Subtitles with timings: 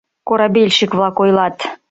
[0.29, 1.57] Корабельщик-влак ойлат: